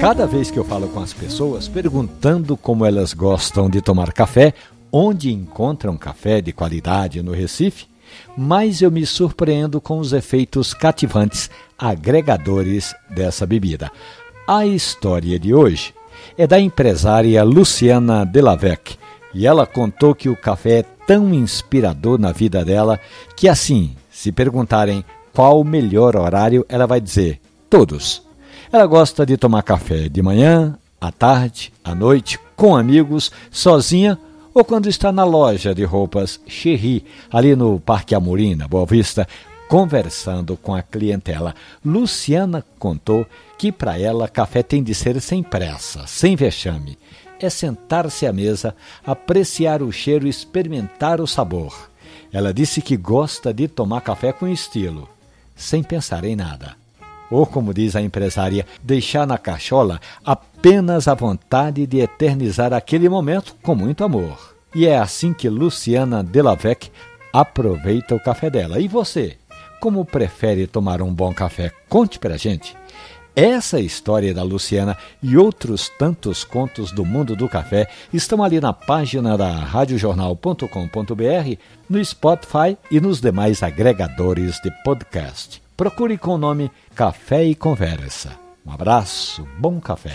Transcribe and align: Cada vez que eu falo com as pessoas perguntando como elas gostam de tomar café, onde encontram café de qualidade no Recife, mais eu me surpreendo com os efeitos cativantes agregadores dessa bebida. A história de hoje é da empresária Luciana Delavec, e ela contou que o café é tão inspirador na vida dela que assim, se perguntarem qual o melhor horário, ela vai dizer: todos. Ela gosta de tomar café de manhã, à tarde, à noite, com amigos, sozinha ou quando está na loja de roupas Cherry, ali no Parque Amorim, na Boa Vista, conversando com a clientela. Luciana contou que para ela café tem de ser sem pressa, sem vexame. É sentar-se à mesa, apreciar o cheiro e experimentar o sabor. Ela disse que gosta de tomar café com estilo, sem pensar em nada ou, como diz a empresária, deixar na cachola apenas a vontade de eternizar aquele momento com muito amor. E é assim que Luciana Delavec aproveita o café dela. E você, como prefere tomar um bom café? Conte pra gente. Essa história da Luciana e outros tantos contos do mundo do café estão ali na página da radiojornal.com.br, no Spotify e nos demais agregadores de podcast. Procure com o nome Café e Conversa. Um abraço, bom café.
Cada 0.00 0.26
vez 0.26 0.48
que 0.48 0.56
eu 0.56 0.64
falo 0.64 0.88
com 0.88 1.00
as 1.00 1.12
pessoas 1.12 1.66
perguntando 1.66 2.56
como 2.56 2.86
elas 2.86 3.12
gostam 3.12 3.68
de 3.68 3.82
tomar 3.82 4.12
café, 4.12 4.54
onde 4.92 5.32
encontram 5.32 5.96
café 5.96 6.40
de 6.40 6.52
qualidade 6.52 7.20
no 7.20 7.32
Recife, 7.32 7.86
mais 8.36 8.80
eu 8.80 8.92
me 8.92 9.04
surpreendo 9.04 9.80
com 9.80 9.98
os 9.98 10.12
efeitos 10.12 10.72
cativantes 10.72 11.50
agregadores 11.76 12.94
dessa 13.10 13.44
bebida. 13.44 13.90
A 14.46 14.64
história 14.64 15.36
de 15.36 15.52
hoje 15.52 15.92
é 16.38 16.46
da 16.46 16.60
empresária 16.60 17.42
Luciana 17.42 18.24
Delavec, 18.24 18.96
e 19.34 19.48
ela 19.48 19.66
contou 19.66 20.14
que 20.14 20.28
o 20.28 20.36
café 20.36 20.78
é 20.78 20.84
tão 21.08 21.34
inspirador 21.34 22.20
na 22.20 22.30
vida 22.30 22.64
dela 22.64 23.00
que 23.36 23.48
assim, 23.48 23.96
se 24.10 24.30
perguntarem 24.30 25.04
qual 25.34 25.60
o 25.60 25.64
melhor 25.64 26.16
horário, 26.16 26.64
ela 26.68 26.86
vai 26.86 27.00
dizer: 27.00 27.40
todos. 27.68 28.27
Ela 28.72 28.86
gosta 28.86 29.24
de 29.24 29.36
tomar 29.36 29.62
café 29.62 30.08
de 30.08 30.20
manhã, 30.20 30.78
à 31.00 31.10
tarde, 31.10 31.72
à 31.82 31.94
noite, 31.94 32.38
com 32.56 32.76
amigos, 32.76 33.30
sozinha 33.50 34.18
ou 34.52 34.64
quando 34.64 34.88
está 34.88 35.12
na 35.12 35.24
loja 35.24 35.74
de 35.74 35.84
roupas 35.84 36.40
Cherry, 36.46 37.04
ali 37.30 37.54
no 37.54 37.78
Parque 37.78 38.14
Amorim, 38.14 38.56
na 38.56 38.66
Boa 38.66 38.84
Vista, 38.84 39.28
conversando 39.68 40.56
com 40.56 40.74
a 40.74 40.82
clientela. 40.82 41.54
Luciana 41.84 42.64
contou 42.78 43.24
que 43.56 43.70
para 43.70 43.98
ela 43.98 44.26
café 44.26 44.62
tem 44.62 44.82
de 44.82 44.94
ser 44.94 45.20
sem 45.20 45.42
pressa, 45.42 46.06
sem 46.06 46.34
vexame. 46.34 46.98
É 47.40 47.48
sentar-se 47.48 48.26
à 48.26 48.32
mesa, 48.32 48.74
apreciar 49.06 49.80
o 49.80 49.92
cheiro 49.92 50.26
e 50.26 50.30
experimentar 50.30 51.20
o 51.20 51.26
sabor. 51.26 51.88
Ela 52.32 52.52
disse 52.52 52.82
que 52.82 52.96
gosta 52.96 53.54
de 53.54 53.68
tomar 53.68 54.00
café 54.00 54.32
com 54.32 54.48
estilo, 54.48 55.08
sem 55.54 55.82
pensar 55.82 56.24
em 56.24 56.34
nada 56.34 56.76
ou, 57.30 57.46
como 57.46 57.74
diz 57.74 57.94
a 57.96 58.02
empresária, 58.02 58.66
deixar 58.82 59.26
na 59.26 59.38
cachola 59.38 60.00
apenas 60.24 61.08
a 61.08 61.14
vontade 61.14 61.86
de 61.86 62.00
eternizar 62.00 62.72
aquele 62.72 63.08
momento 63.08 63.56
com 63.62 63.74
muito 63.74 64.04
amor. 64.04 64.56
E 64.74 64.86
é 64.86 64.98
assim 64.98 65.32
que 65.32 65.48
Luciana 65.48 66.22
Delavec 66.22 66.90
aproveita 67.32 68.14
o 68.14 68.20
café 68.20 68.50
dela. 68.50 68.80
E 68.80 68.88
você, 68.88 69.36
como 69.80 70.04
prefere 70.04 70.66
tomar 70.66 71.00
um 71.02 71.12
bom 71.12 71.32
café? 71.32 71.72
Conte 71.88 72.18
pra 72.18 72.36
gente. 72.36 72.76
Essa 73.34 73.78
história 73.78 74.34
da 74.34 74.42
Luciana 74.42 74.96
e 75.22 75.36
outros 75.36 75.88
tantos 75.88 76.42
contos 76.42 76.90
do 76.90 77.04
mundo 77.04 77.36
do 77.36 77.48
café 77.48 77.88
estão 78.12 78.42
ali 78.42 78.60
na 78.60 78.72
página 78.72 79.38
da 79.38 79.52
radiojornal.com.br, 79.60 81.56
no 81.88 82.04
Spotify 82.04 82.76
e 82.90 83.00
nos 83.00 83.20
demais 83.20 83.62
agregadores 83.62 84.56
de 84.60 84.72
podcast. 84.82 85.67
Procure 85.78 86.18
com 86.18 86.34
o 86.34 86.38
nome 86.38 86.72
Café 86.92 87.44
e 87.44 87.54
Conversa. 87.54 88.36
Um 88.66 88.72
abraço, 88.72 89.46
bom 89.60 89.80
café. 89.80 90.10